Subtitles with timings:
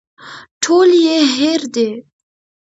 [0.63, 1.89] ټول يې هېر دي.